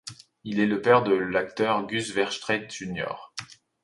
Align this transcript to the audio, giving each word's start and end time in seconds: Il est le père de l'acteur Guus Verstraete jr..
Il 0.43 0.59
est 0.59 0.65
le 0.65 0.81
père 0.81 1.03
de 1.03 1.13
l'acteur 1.13 1.85
Guus 1.85 2.11
Verstraete 2.11 2.73
jr.. 2.73 3.31